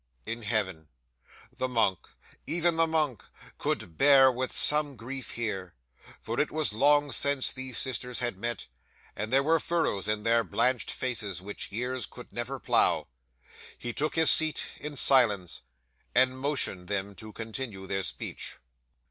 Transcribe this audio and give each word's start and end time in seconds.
In 0.25 0.41
Heaven. 0.41 0.87
'The 1.55 1.67
monk 1.69 2.07
even 2.47 2.75
the 2.75 2.87
monk 2.87 3.21
could 3.59 3.99
bear 3.99 4.31
with 4.31 4.51
some 4.51 4.95
grief 4.95 5.33
here; 5.33 5.75
for 6.19 6.39
it 6.39 6.49
was 6.49 6.73
long 6.73 7.11
since 7.11 7.53
these 7.53 7.77
sisters 7.77 8.17
had 8.17 8.35
met, 8.35 8.65
and 9.15 9.31
there 9.31 9.43
were 9.43 9.59
furrows 9.59 10.07
in 10.07 10.23
their 10.23 10.43
blanched 10.43 10.89
faces 10.89 11.39
which 11.39 11.71
years 11.71 12.07
could 12.07 12.33
never 12.33 12.59
plough. 12.59 13.09
He 13.77 13.93
took 13.93 14.15
his 14.15 14.31
seat 14.31 14.73
in 14.79 14.95
silence, 14.95 15.61
and 16.15 16.35
motioned 16.35 16.87
them 16.87 17.13
to 17.17 17.31
continue 17.31 17.85
their 17.85 18.01
speech. 18.01 18.57